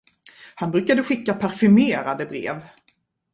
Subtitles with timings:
[0.55, 2.61] Han brukade skicka parfymerade brev.